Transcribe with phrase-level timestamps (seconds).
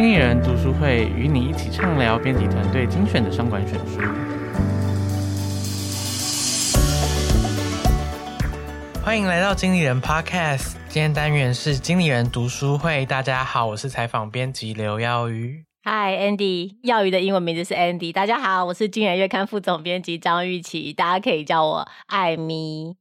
[0.00, 4.00] 经理人读书会与你一起畅聊编辑团队精选的商管选书。
[9.04, 13.04] 欢迎来到经理人 Podcast，今天单元是经理人读书会。
[13.04, 15.66] 大家好，我是采访编辑刘耀宇。
[15.82, 18.12] Hi Andy，曜宇的英文名字是 Andy。
[18.12, 22.94] 大家好，我是经理人月刊副总编辑张玉琪，大家可以叫我艾咪。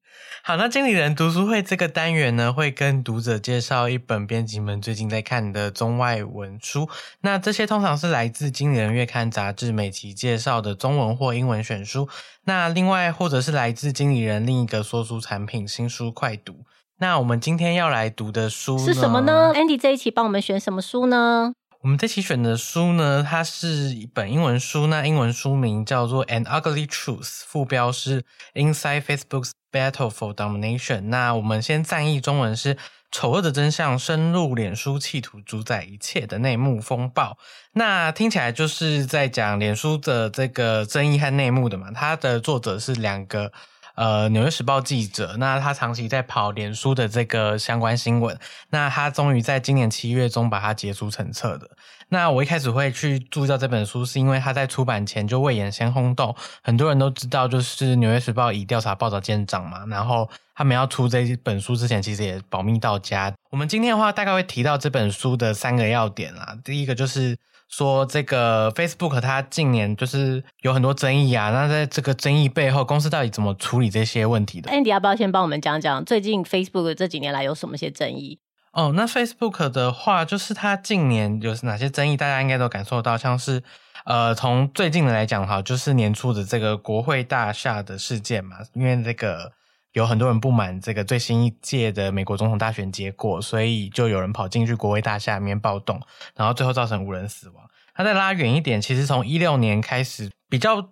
[0.46, 6.88] 好，那经理人读书会这个单元呢，会跟读者介绍一本编辑们最近在看的中外文书。
[7.20, 12.08] 那这些通常是来自经理人月刊杂志每期介绍的中文或英文选书。
[12.46, 16.64] 那另外或者是来自经理人另一个说书产品新书快读。
[17.00, 21.52] 那我们今天要来读的书是什么呢？Andy 这一期帮我们选什么书呢？
[21.82, 28.22] 我们这期选的书呢，它是一本英文书，那英文书名叫做《An Ugly Truth》，副标是
[28.54, 30.98] 《Inside Facebook's Battle for Domination》。
[31.04, 32.76] 那我们先翻译中文是
[33.12, 37.32] 《丑恶的真相：深入脸书企图主宰一切的内幕风暴》。
[37.72, 41.92] 那听起来就是在讲脸书的这个争议和内幕的嘛。
[41.92, 43.54] 它的作者是两个。
[44.00, 51.70] 呃，《纽约时报》记者，那他长期在跑脸书的这个相关新闻，那他终于在今年七月中把它结书成册的。
[52.08, 56.34] 那我一开始会去注意到这本书，是因为他在出版前就未演先轰动，
[56.64, 59.86] 很多人都知道，就是《纽约时报》以调查报道见长嘛。
[59.88, 63.34] 然后他们要出这本书之前，其实也保密到家。
[63.50, 66.58] 我们今天的话，大概会提到这本书的三个要点啦。
[66.64, 67.36] 第一个就是。
[67.70, 78.40] 说这个 Facebook 它近年就是有很多争议啊，那在这个争议背后，公司到底怎么处理这些问题的？Andy 要不要先帮我们讲讲最近 Facebook 这几年来有什么些争议？
[78.74, 83.64] 哦，那 Facebook 的话，就是它近年有哪些争议，大家应该都感受到，像是
[84.06, 89.52] 呃，从最近的来讲哈，就是年初的这个国会大厦的事件嘛，因为这个。
[89.94, 96.02] 有很多人不满这个最新一届的美国总统大选结果，所以就有人跑进去国会大厦里面暴动，
[96.36, 97.70] 然后最后造成五人死亡。
[97.94, 100.92] 他再拉远一点，其实从一六年开始比较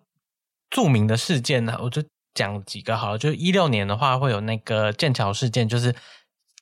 [0.69, 2.03] 著名的事件呢，我就
[2.33, 3.17] 讲几个好了。
[3.17, 5.95] 就一六年的话，会有那个剑桥事件，就是。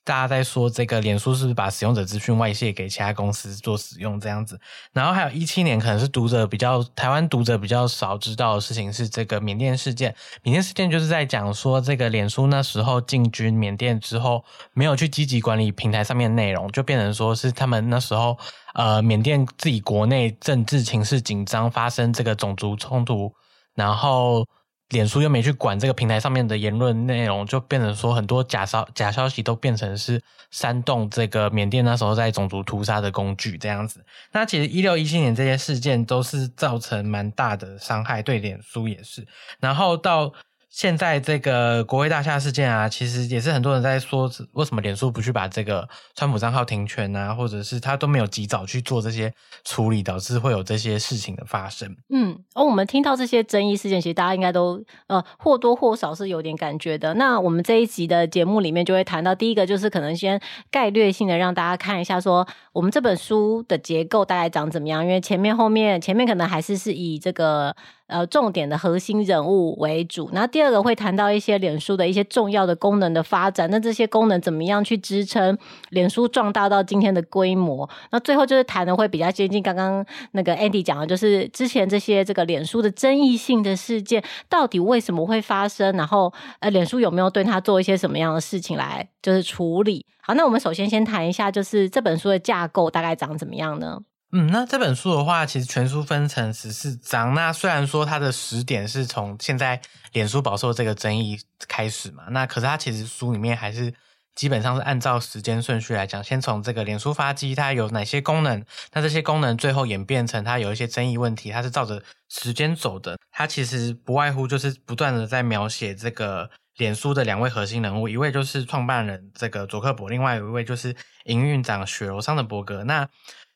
[0.05, 4.57] 大家在说这个脸书是不是把使用者资讯外泄给其他公司做使用这样子，
[4.93, 10.15] 然后还有一七年可能是读者比较台湾读者比较少知道的事情是这个缅甸事件。
[10.43, 18.37] 缅甸事件就是在讲说这个脸书那时候进军缅甸之后，没有去积极管理平台上面的内容，就变成说是他们那时候
[18.75, 23.33] 呃缅甸自己国内政治情势紧张，发生这个种族冲突，
[23.73, 24.45] 然后。
[24.89, 34.05] 脸书又没去管这个平台上面的言论内容，就变成说很多假消假消息都变成是煽动这个缅甸那时候在种族屠杀的工具这样子。
[34.31, 39.27] 那其实一六一七年这些事件都是造成蛮大的伤害，对脸书也是。
[39.59, 40.33] 然后到。
[40.75, 51.95] 现在这个国会大厦事件啊，其实也是很多人在说，为什么脸书不去把这个川普账号停权啊，或者是他都没有及早去做这些处理，导致会有这些事情的发生。
[52.09, 57.13] 嗯，而、我们听到这些争议事件，其实大家应该都呃或多或少是有点感觉的。
[57.13, 67.73] 那我们这一集的节目里面就会谈到，第一个就是可能先概略性的让大家看一下，说我们这本书的结构大概长怎么样，因为前面后面前面可能还是是以这个。
[68.07, 70.29] 呃，重点的核心人物为主。
[70.31, 73.67] 那第二个会谈到一些脸书的一些重要的功能的发展。
[73.71, 75.57] 那这些功能怎么样去支撑
[75.89, 77.89] 脸书壮大到今天的规模？
[78.11, 85.95] 那最后就是谈的会比较接近刚刚那个 Andy 讲的，就是之前这些这个脸书的争议性的事件到底为什么会发生？
[85.97, 90.05] 然后呃，脸书有没有对它做一些什么样的事情来就是处理？
[90.21, 93.99] 好，那我们首先先谈一下，就是这本书的架构大概长怎么样呢？
[94.31, 97.33] 嗯，那这本书的话，其实全书分成十四章。
[97.33, 99.79] 那虽然说它的时点是从现在
[100.11, 103.93] 脸书饱受这个争议开始嘛，那可是它其实书里面还是
[104.33, 113.17] 基本上是按照时间顺序来讲，先从这个脸书发迹它有哪些功能，那这些功能最后演变成它有一些争议问题，它是照着时间走的。
[113.31, 120.93] 它其实不外乎就是不断的在描写这个脸书的两位核心人物，一位就是创办人这个佐克伯，另外一位就是
[121.23, 122.83] 营运长雪柔桑德伯格。
[122.83, 123.07] 那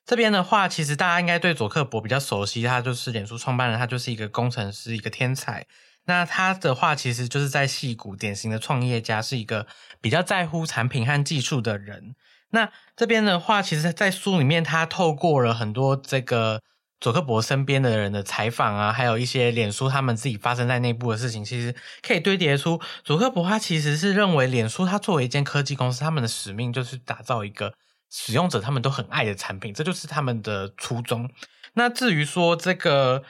[0.09, 5.67] 这边的话，其实大家应该对佐克伯比较熟悉，他就是脸书创办人，他就是一个工程师，一个天才。
[6.06, 9.67] 那他的话，其实就是在矽谷典型的创业家，是一个
[10.01, 12.15] 比较在乎产品和技术的人。
[12.50, 16.63] 那这边的话，其实，在书里面，他透过了很多这个
[17.00, 27.75] 佐克伯身边的人的采访啊，还有一些脸书他们自己发生在内部的事情，其实可以堆叠出佐克伯他其实是认为脸书他作为一间科技公司，他们的使命就是打造一个。
[28.09, 31.29] 使用者他们都很爱的产品，这就是他们的初衷。
[31.73, 33.23] 那至于说这个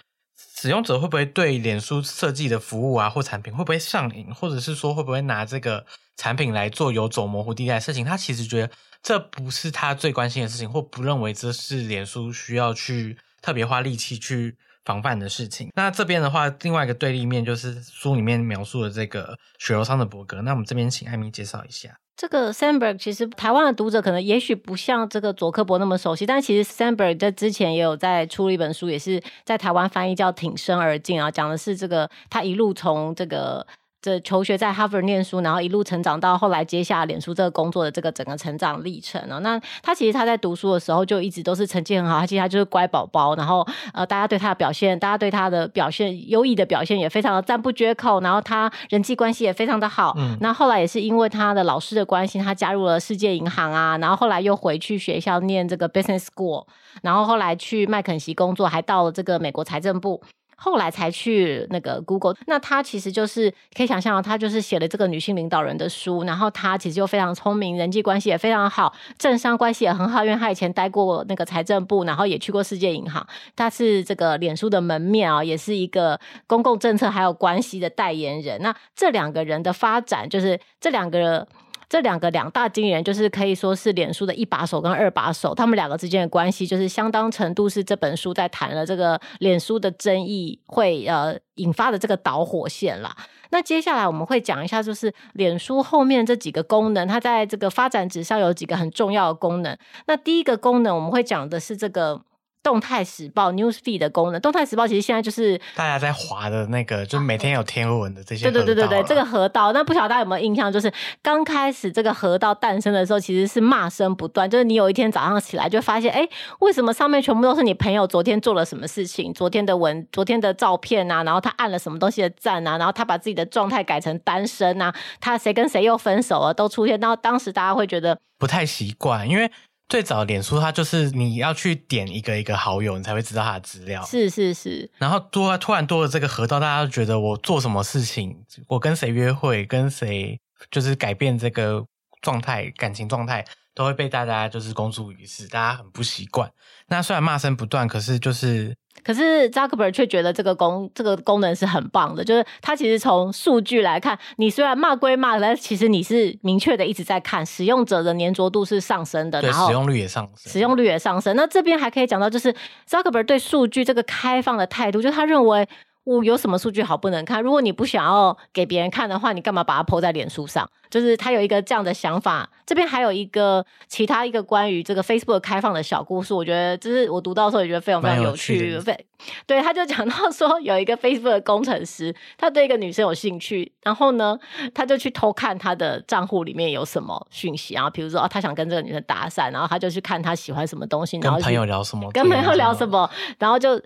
[0.55, 5.85] 使用者会不会对脸书设计的服务啊或产品会不会上瘾，或者是说会不会拿这个
[6.15, 8.71] 产品来做游走模糊地带的事情，他其实觉得
[9.03, 14.57] 这不是他最关心的事情，或不认为这是脸书需要去特别花力气去
[14.89, 15.69] 防范的事情。
[15.75, 20.41] 那这边的话，另外一个对立面就是书里面描述的这个雪柔桑德伯格。
[20.41, 21.95] 那我们这边请艾米介绍一下。
[22.17, 33.67] 这个 Sandberg 其实台湾的读者可能也许不像这个佐科博那么熟悉，但其实 Sandberg 在之前也有在出了一本书，也是在台湾翻译叫《挺身而进》啊，讲的是这个他一路从这个。
[34.01, 39.39] 这求学在哈佛念书，然后一路成长到后来接下脸书这个工作的这个整个成长历程啊。
[39.39, 43.35] 那他其实他在读书的时候就一直都是成绩很好，他其实他就是乖宝宝。
[43.35, 48.21] 然后呃，大家对他的表现，大家对他的表现优异的表现也非常的赞不绝口。
[48.21, 50.13] 然后他人际关系也非常的好。
[50.17, 50.37] 嗯。
[50.39, 53.97] 那后来也是因为他的老师的关系，他加入了世界银行啊。
[53.97, 56.65] 然后后来又回去学校念这个 business school，
[57.01, 60.21] 然后后来去麦肯锡工作，还到了这个美国财政部。
[60.59, 73.25] 后来才去那个 Google，那他其实就是可以想象，他就是写了这个女性领导人的书，然后他其实又非常聪明，人际关系也非常好，政商关系也很好，因为他以前待过那个财政部，然后也去过世界银行，
[73.55, 78.61] 他是这个脸书的门面啊，也是一个公共政策还有关系的代言人。
[78.61, 81.47] 那这两个人的发展，就是这两个。
[81.89, 93.15] 这两个两大经理人就是可以说是脸书的一把手跟二把手，他们两个之间的关系就是相当程度是这本书在谈了这个脸书的争议会呃引发的这个导火线啦。
[93.49, 99.75] 那接下来我们会讲一下，就是脸书后面这几个功能，它在这个发展史上有几个很重要的功能。
[100.05, 102.21] 那第一个功能我们会讲的是这个。
[102.61, 108.51] 动态时报 Newsfeed 的功能，动态时报其实现在就是大家在滑的那个，就是每天有天文的这些。
[108.51, 110.71] 对对对对对，这个河道，那不晓得大家有没有印象？
[110.71, 110.91] 就是
[111.21, 114.49] 刚开始这个河道诞生的时候，其实是骂声不断。
[114.49, 116.27] 就是你有一天早上起来，就发现，哎，
[116.59, 126.99] 为什么上面全部都是你朋友昨天做了什么事情，昨天的文，昨天的照片啊，然后他按了什么东西的赞啊，然后他把自己的状态改成单身啊，他谁跟谁又分手了，都出现。
[126.99, 129.49] 然后当时大家会觉得不太习惯，因为。
[129.89, 134.05] 最早脸书它就是你要去点一个一个好友，你才会知道他的资料。
[134.05, 134.89] 是是是。
[134.99, 138.37] 然后多突然多了这个合照，大家都觉得我做什么事情，
[138.67, 140.39] 我跟谁约会，跟谁
[140.69, 141.83] 就是改变这个
[142.21, 143.43] 状态，感情状态。
[143.79, 146.51] 都会被大家就是公诸于世，大家很不习惯。
[146.89, 152.21] 那虽然骂声不断，可是就是，可是扎克伯却觉得这个功这个功能是很棒的。
[152.21, 161.33] 就是他其实从数据来看，你虽然骂归骂，但其实你是明确的一直在看使用者的粘着度是上升的，对，然后使用率也上升，使用率也上升。
[161.37, 162.53] 那这边还可以讲到，就是
[162.85, 165.65] 扎克伯对数据这个开放的态度，就是他认为。
[166.09, 167.39] 我有什么数据好不能看？
[167.39, 170.67] 如果你不想要给别人看的话，你干嘛把它 po 在脸书上？
[170.89, 172.49] 就是他有一个这样的想法。
[172.65, 178.71] 这边还有一个其他一个关于这个 Facebook 开放的小故事，我觉得就是我读到的时候也觉得非常非常有趣。
[178.71, 179.05] 有对，
[179.45, 184.35] 对，他就讲到说有一个 Facebook 的工程师，他对一个女生有兴趣，然后呢，
[184.73, 193.07] 他就去偷看他的账户里面有什么讯息，然后比如说哦，他想跟这个女生搭讪，然后他就去看他喜欢什么东西，然后跟朋友聊什么，跟朋友聊什么，
[193.37, 193.79] 然后就。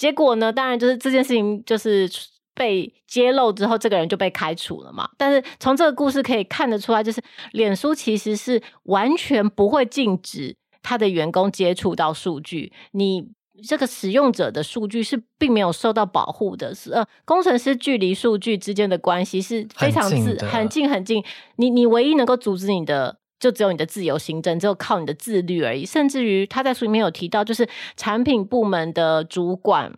[0.00, 0.50] 结果呢？
[0.50, 2.10] 当然就是这件事情就是
[2.54, 5.06] 被揭露之后，这个人就被开除了嘛。
[5.18, 12.72] 但是从这个故事可以看得出来，就是脸书其实是完全不会禁止他的员工接触到数据。
[12.92, 13.28] 你
[13.68, 21.22] 这个使用者的数据是并没有受到保护的，是呃，工程师距离数据之间的关系是非常自很，很近很近。
[21.56, 23.19] 你你唯一能够阻止你的。
[23.40, 25.86] 就只有你的自由行政，只有靠你的自律而已。
[25.86, 27.66] 甚至于他在书里面有提到，就是
[27.96, 29.92] 产品部门的主管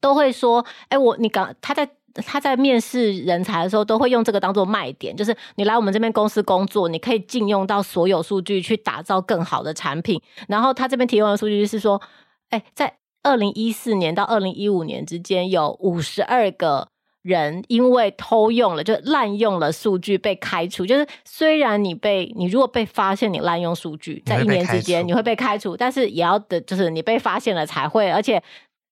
[0.00, 1.88] 都会说：“哎，我你刚他在
[2.26, 12.02] 他在面试人才的时候，都会用这个当做卖点，就是你来我们这边公司工作，你可以禁用到所有数据去打造更好的产品。”然后他这边提供的数据是说
[12.50, 16.88] ：“哎，在二零一四年到二零一五年之间，有五十二个。”
[17.22, 20.86] 人因为偷用了，就滥用了数据被开除。
[20.86, 28.42] 就是虽然你被你如果被发现你滥用数据，在一年之间你会被开除，但是也要的就是你被发现了才会，而且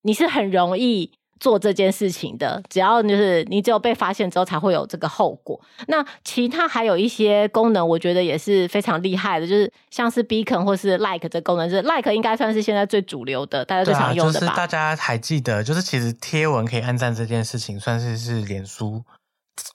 [0.02, 1.10] 你是很容易。
[1.38, 5.60] 做这件事情的，只要就是你只有被发现之后才会有这个后果。
[5.88, 14.46] 那其他还有一些功能，我觉得也是非常厉害的，就是像是 Beacon 或是 Like 这功能，就是 Like 应该算是现在最主流的，大家最常用的吧？
[14.46, 19.02] 啊，就是大家还记得，就是其实贴文可以按赞这件事情，算是是脸书。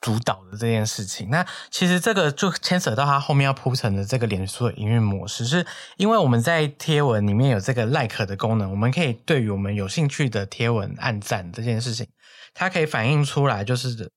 [0.02, 5.66] 主导的这件事情，那其实这个就牵扯到他后面要铺成的这个脸书的营运模式，是
[5.98, 12.08] 因为我们在贴文里面有这个 like 的功能，我们可以对于我们有兴趣的贴文按赞这件事情，
[12.54, 14.12] 它可以反映出来就是。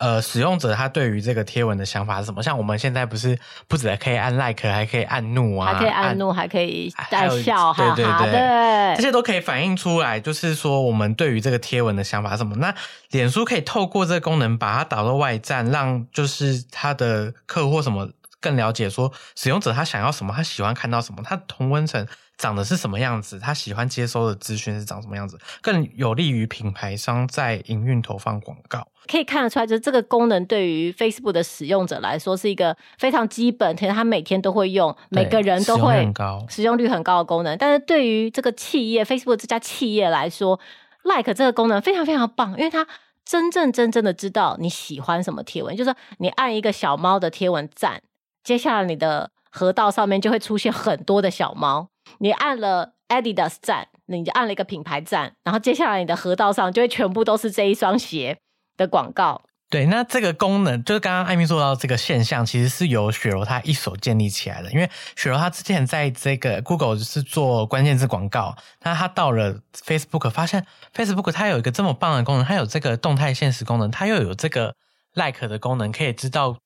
[0.00, 2.42] 呃，使用者他对于这个贴文的想法是什么？
[2.42, 3.38] 像我们现在不是
[3.68, 12.56] 不止可以按 like，还可以按怒啊，还可以按怒，按还可以带笑，对对对，对，这些都可以反映出来，就是说我们对于这个贴文的想法是什么？
[12.56, 12.74] 那
[13.10, 18.08] 脸书可以透过这个功能把它导到外站，让就是他的客户什么
[18.40, 22.06] 更了解说使用者他想要什么，他喜欢看到什么，他同温层
[22.38, 28.86] 长的是什么样子，他喜欢接收的资讯是长什么样子，更有利于品牌商在营运投放广告。
[29.06, 36.10] 可以看得出来，就是这个功能对于 Facebook 的使用者来说是一个非常基本，其实他每天都会用，每个人都会
[36.48, 37.58] 使用率很高的功能。
[37.58, 40.58] 但是对于这个企业 Facebook 这家企业来说
[41.02, 42.86] ，Like 这个功能非常非常棒，因为它
[43.24, 48.02] 真正真正的知道你喜欢什么贴文，就是说你按一个小猫的贴文赞。
[48.42, 58.38] 接下来你的河道上面就会出现很多的小猫，你按了 Adidas 站，你就按了一个品牌站，然后接下来你的河道上就会全部都是这一双鞋
[58.76, 59.42] 的广告。
[59.68, 64.72] 对，那这个功能就是刚刚艾米说到这个现象，其实是由雪柔他一手建立起来的。
[64.72, 74.74] 因为雪柔他之前在这个 Google 是做关键字广告，那他到了 Facebook 发现 Facebook 它有一个这么棒的功能，它有这个动态现实功能，它又有这个
[75.14, 76.56] Like 的功能，可以知道。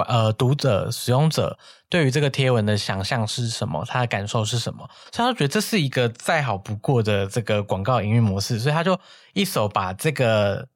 [0.00, 1.58] 呃，读者、使用者
[1.90, 3.84] 对于这个贴文的想象是什么？
[3.86, 4.88] 他的感受是什么？
[5.12, 8.98] 所以他觉得这是一个再好不过的这个广告营运模式，所以他就
[9.34, 10.66] 一手把这个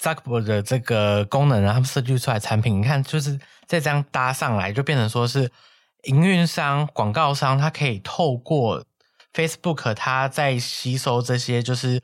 [0.00, 2.80] Zuckerberg 的这个功能，然后设计出来产品。
[2.80, 5.52] 你看，就是再这样搭上来，就变成说是
[6.04, 8.82] 营运商、广告商，他可以透过
[9.34, 12.00] Facebook，他在吸收这些就是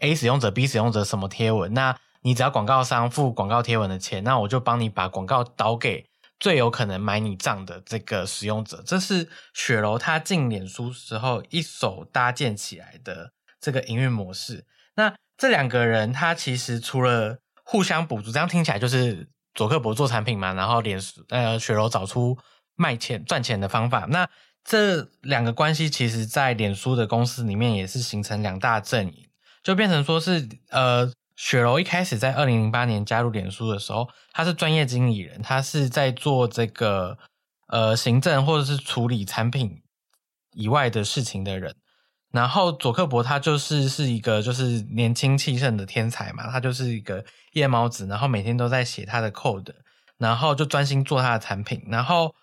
[0.00, 1.96] A 使用者、B 使用者什么贴文，那。
[2.24, 6.06] 你只要广告商付广告贴文的钱，那我就帮你把广告导给
[6.38, 8.80] 最有可能买你账的这个使用者。
[8.86, 14.64] 这是雪柔他进脸书时候一手搭建起来的这个营运模式。
[14.94, 22.38] 那这两个人他其实除了互相补足，这样听起来就是佐克伯做产品嘛，然后脸书呃雪柔找出
[22.76, 24.06] 卖钱赚钱的方法。
[24.10, 24.28] 那
[24.62, 29.28] 这两个关系其实在脸书的公司里面也是形成两大阵营，
[29.64, 31.12] 就变成说是呃。
[31.36, 37.18] 雪柔一开始在二零零八年加入脸书的时候，他是专业经理人，他是在做这个
[37.68, 39.82] 呃行政或者是处理产品
[40.52, 41.74] 以外的事情的人。
[42.30, 49.74] 然后佐克伯他就是是一个就是年轻气盛的天才嘛，他就是一个夜猫子，然后每天都在写他的 code，
[50.16, 52.34] 然后就专心做他的产品，然后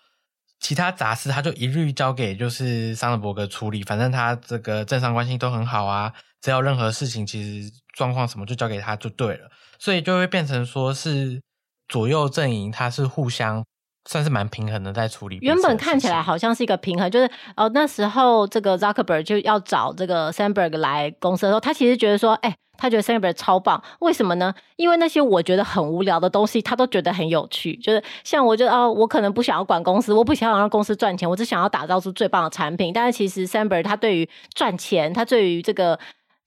[0.60, 6.12] 其他杂事他就一律交给就是桑德伯格处理，反正他这个政商关系都很好啊。
[6.40, 11.40] 只要任何事情，其实状况什么就交给他就对了，所以就会变成说是
[11.88, 13.62] 左右阵营，他是互相
[14.08, 15.38] 算是蛮平衡的在处理。
[15.42, 24.54] 原本看起来好像是一个平衡，就是哦那时候这个 Zuckerberg 就要找这个 Sandberg 来公司的时候，他其实觉得说，哎、欸，他觉得 Sandberg 超棒，为什么呢？
[24.76, 27.76] 因为那些我觉得很无聊的东西，他都觉得很有趣。
[27.76, 32.94] 就是像我觉得哦，我可能不想要管公司，我不想要让公司赚钱，我只想要打造出最棒的产品。
[32.94, 35.98] 但是其实 Sandberg 他对于赚钱，他对于这个。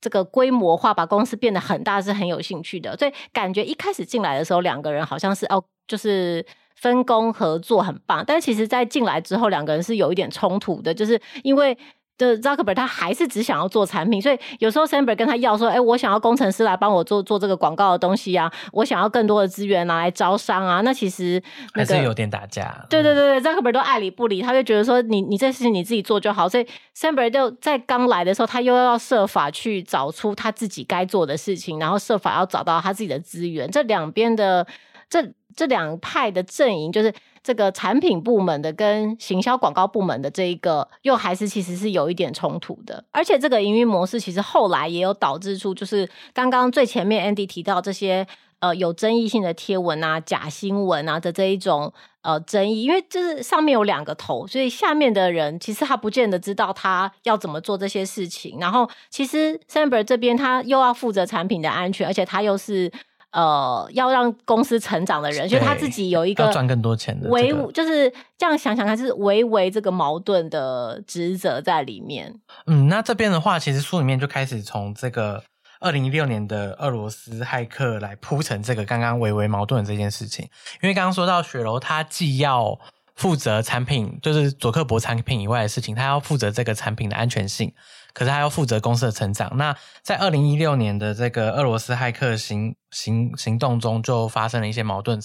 [0.04, 6.44] 这个规模化把公司变得很大是很有兴趣的，所以感觉一开始进来的时候，两个人好像是哦，就是
[6.76, 11.78] 分工合作很棒，但其实，在进来之后，两个人是有一点冲突的，就是因为。
[12.16, 21.42] 的 Zuckerberg 他还是只想要做产品，所以有时候 Sandberg 跟他要说：“哎、欸，我想要工程师来帮我做做这个广告的东西啊，我想要更多的资源拿来招商啊。”那其实、
[21.74, 22.86] 那个、还是有点打架。
[22.88, 26.66] 对对对对，Zuckerberg 都爱理不理，他就觉得说你：“你你这事情你自己做就好。”所以
[26.96, 33.68] Sandberg 就在刚来的时候，他又要设法去找出他自己该做的事情，然后设法要找到他自己的资源。
[33.70, 34.66] 这两边的
[35.08, 37.12] 这这两派的阵营就是。
[37.46, 43.04] 这个产品部门的跟行销广告部门的这一个，又还是其实是有一点冲突的。
[43.10, 48.26] 而且这个营运模式其实后来也有导致出，就是刚刚最前面 Andy 提到这些
[48.60, 51.92] 呃有争议性的贴文啊、假新闻啊的这一种
[52.22, 58.56] 呃争议，因为就是上面有两个头，所以下面的人其实他不见得知道他要怎么做这些事情。
[58.58, 62.90] 然后其实 Samber 这边他又要负责产品的安全，而且他又是。
[63.34, 72.32] 呃，要让公司成长的人，就他自己有一个赚更多钱的，微就是这样想想看，就是维维这个矛盾的职责在里面。
[72.66, 75.42] 嗯，那这边的话，其实书里面就开始从这个
[75.80, 80.48] 二零一六年的俄罗斯骇客来铺成这个刚刚维维矛盾的这件事情。
[80.80, 82.78] 因为刚刚说到雪柔，她既要
[83.14, 87.72] 负责产品，就是佐克伯产品以外的事情，他要负责这个产品的安全性。
[88.12, 89.56] 可是他要负责公司的成长。
[89.56, 95.20] 那在二零一六年的这个俄罗斯骇客行行行动中，就发生了一些矛盾。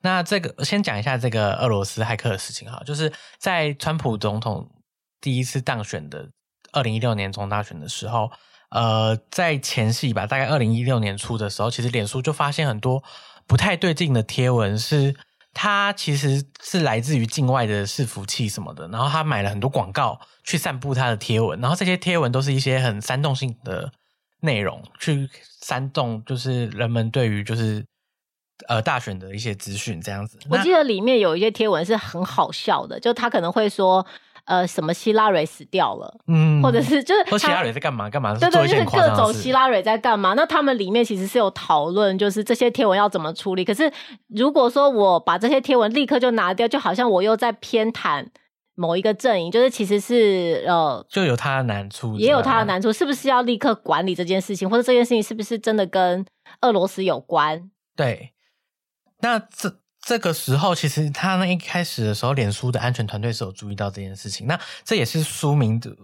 [0.00, 4.68] 那这个先讲一下这个俄罗斯骇客的事情哈，就是在川普总统
[5.20, 6.28] 第一次当选的
[6.72, 8.28] 二零一六年总统大选的时候，
[8.70, 13.04] 呃，在前夕吧，大概二零一六年初的时候，其实脸书就发现很多
[13.46, 15.14] 不太对劲的贴文是。
[15.54, 23.92] 他其实是来自于境外的伺服器什么的，然后他买了很多广告去散布他的贴文，然后这些贴文都是一些很煽动性的
[24.40, 25.28] 内容，去
[25.60, 27.84] 煽动就是人们对于就是
[28.68, 30.38] 呃大选的一些资讯这样子。
[30.48, 34.06] 我记得里面有一些贴文是很好笑的，就他可能会说。
[34.44, 38.36] 呃，什么希拉蕊死掉了，嗯，或者是就是说希拉蕊在干嘛干嘛？
[38.36, 40.34] 对对，就是各种希拉蕊在干嘛？
[40.34, 43.64] 那他们里面其实是有讨论，就是这些贴文要怎么处理。
[43.64, 43.90] 可是
[44.28, 48.26] 如果说我把这些贴文立刻就拿掉，就好像我又在偏袒
[48.74, 56.26] 某一个阵营，就是其实是呃，就有他的难处，也有他的难处，是不是要立刻管理这件事情，或者这件事情是不是真的跟
[56.62, 57.70] 俄罗斯有关？
[57.94, 58.32] 对，
[59.20, 59.81] 那这。
[60.04, 64.46] 这个时候，其实他那一开始的时候，脸书的安全团队是有注意到这件事情。
[64.46, 65.96] 那这也是书名的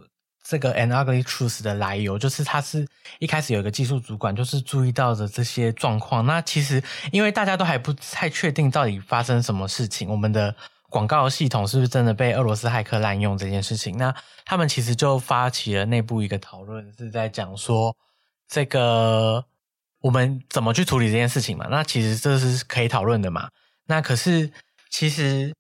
[0.45, 2.87] 这个 “An Ugly Truth” 的来由，就是他是
[3.19, 6.25] 一开始有一个技术主管，就是注意到的这些状况。
[6.25, 10.55] 那其实因为大家都还不太确定到底发生什么事情，我们的
[10.89, 14.15] 广告系统是不是真的被俄罗斯骇客滥用这件事情，那
[14.45, 17.95] 他们其实就发起了内部一个讨论，是在讲说
[18.49, 19.45] 这个
[20.01, 21.67] 我们怎么去处理这件事情嘛？
[21.69, 23.51] 那其实这是可以讨论的嘛？
[23.89, 24.53] 那可是，
[24.91, 25.55] 其实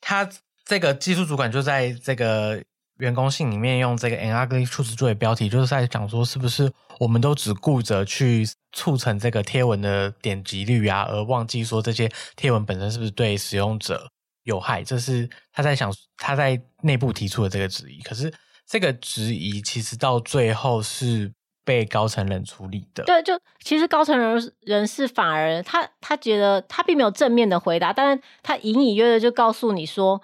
[0.00, 0.28] 他
[0.64, 2.62] 这个技术主管就在这个
[2.98, 14.08] 员工信里面用这个 “an ugly truth” 作为标题，就是在讲说，是不是我们都只顾着去促成这个贴文的点击率啊，而忘记说这些贴文本身是不是对使用者
[14.44, 14.84] 有害？
[14.84, 18.00] 这是他在想，他在内部提出的这个质疑。
[18.02, 18.32] 可是
[18.64, 21.32] 这个质疑其实到最后是。
[21.64, 30.20] 被高层人处理的，对，就其实高层人人士反而他他觉得他并没有正面的回答，但是他隐隐约约就告诉你说，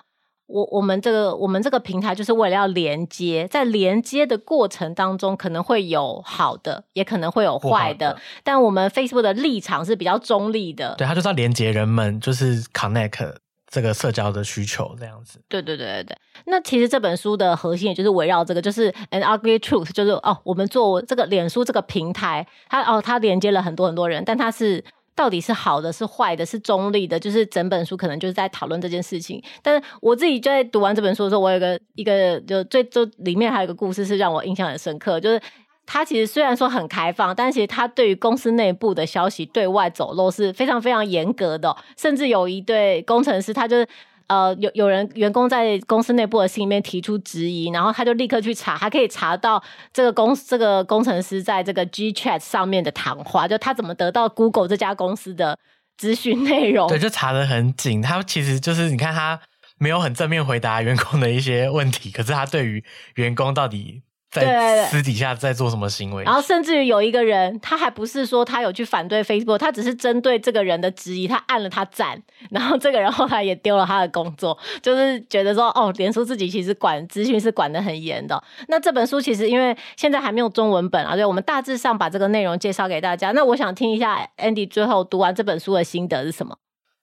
[0.47, 13.37] 我我们这个我们这个平台就是为了要连接，在连接的过程当中可能会有好的，也可能会有坏的，的但我们 Facebook 的立场是比较中立的，对，他就是要连接人们，就是 connect。
[13.71, 16.19] 这个社交的需求这样子，对对对对对。
[16.47, 24.83] 那其实这本书的核心也就是围绕这个，就是 an ugly truth，就是哦，我们做这个脸书这个平台，它哦它连接了很多很多人，但它是
[25.15, 29.43] 到底是好的是坏的，是中立的，就是整本书可能就是在讨论这件事情。
[29.63, 35.41] 但是我自己就在读完这本书的时候，我有一个一个就最就里面还有一个故事是让我印象很深刻，就是。
[35.91, 43.89] 他其实虽然说很开放，但其实他对于公司内部的消息对外走漏是非常非常严格的，甚至有一对工程师，他就是
[44.27, 55.59] 呃有有人员工在公司内部的信里面提出质疑，然后他就立刻去查，还可以查到这个公这个工程师在这个 GChat 上面的谈话，就他怎么得到 Google 这家公司的
[55.97, 56.87] 资讯内容。
[56.89, 58.03] 对，就查得很紧。
[58.03, 59.41] 他其实就是你看他
[59.79, 64.03] 没有很正面回答员工的一些问题，可是他对于员工到底。
[64.31, 66.23] 在私底下在做什么行为？
[66.23, 78.43] 然后甚至于有一个人，他还不是说他有去反对 Facebook，他只是针对这个人的质疑，他按了他赞，然后这个人后来也丢了他的工作，就是觉得说，哦，脸书自己其实管资讯是管得很严的。
[78.69, 83.33] 那这本书其实因为现在还没有中文本啊，所以我们大致上把这个内容介绍给大家。
[83.33, 86.59] 那我想听一下 Andy 最后读完这本书的心得是什么？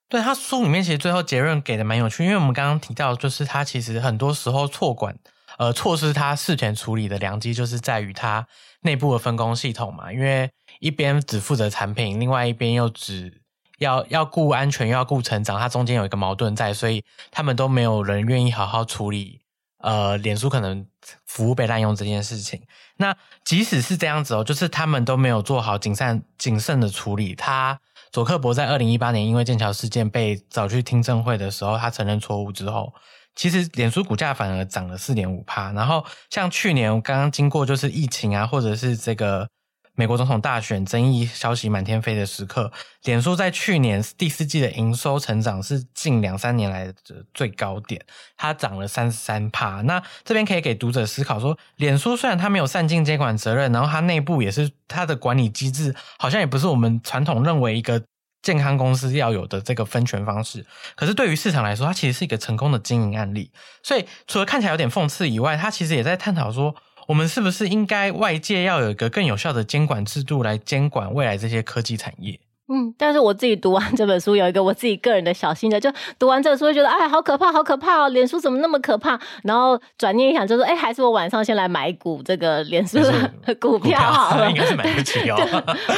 [0.08, 5.16] 对，他书里面其实最后结论给的蛮有趣，因为我们刚刚提到，就是他其实很多时候错管。
[5.58, 8.46] 呃，错失他事前处理的良机，就是在于他
[8.82, 10.12] 内部的分工系统嘛。
[10.12, 13.42] 因为一边只负责产品，另外一边又只
[13.78, 19.42] 要要顾安全，又要顾成长，它中间有一个矛盾在，所以他们都没有人愿意好好处理。
[19.80, 20.86] 呃，脸书可能
[21.26, 22.62] 服务被滥用这件事情。
[22.98, 27.36] 那即使是这样子哦，就是他们都没有做好谨慎谨慎的处理。
[27.36, 27.80] 他
[28.12, 32.94] 佐克伯在二零一八年因为剑桥事件被找去听证会的时候，他承认错误之后。
[33.36, 39.48] 其实脸书股价反而涨了四点五趴，然后像去年刚刚经过就是疫情啊，或者是这个
[39.94, 42.72] 美国总统大选争议消息满天飞的时刻，
[43.04, 46.94] 脸书在去年第四季的营收成长是近两三年来的
[47.34, 48.02] 最高点，
[48.38, 49.82] 它涨了三十三趴。
[49.82, 58.02] 那这边可以给读者思考说，脸书虽然它没有善尽监管责任，然后它内部也是它的管理机制，好像也不是我们传统认为一个。
[58.46, 60.64] 健康公司要有的这个分权方式，
[60.96, 63.50] 可是对于市场来说，它其实是一个成功的经营案例。
[63.82, 66.76] 所以，除了看起来有点讽刺以外，它其实也在探讨说，
[67.08, 72.40] 我们是不是应该外界要有一个更有效的监管制度来监管未来这些科技产业。
[72.68, 78.10] 嗯，但是我自己读完这本书，有一个我自己个人的小心得，就读完这本书会觉得，哎，好可怕，好可怕哦！
[78.10, 79.20] 脸书怎么那么可怕？
[79.44, 85.38] 然后转念一想，就说，哎，还是我晚上先来买一股这个脸书的 股票好了， 应该是买不起哦，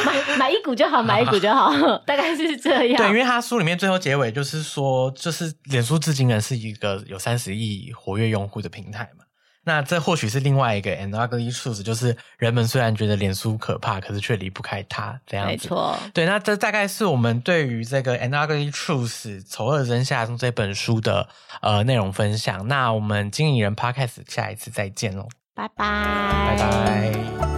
[0.04, 1.72] 买 买一股就好，买一股就好，
[2.04, 2.96] 大概是这样。
[2.96, 9.24] 对，因为他书里面最后结尾就是说，就是脸书至今呢是一个有三十亿活跃用户的平台嘛。
[9.64, 15.52] 那这或许是另外一个 an ugly truth，就是人们虽然觉得脸书可怕，可是却离不开它这样子。
[15.52, 21.28] 没错，对，那这大概是我们对于这个 an ugly truth 丑恶真相这本书的
[21.60, 22.66] 呃内容分享。
[22.68, 27.57] 那我们经理人 Podcast 下一次再见喽，拜拜，拜拜。